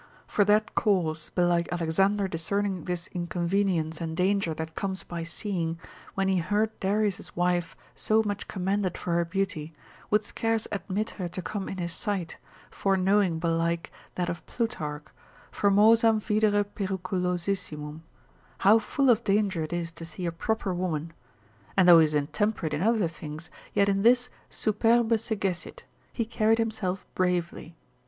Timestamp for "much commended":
8.23-8.97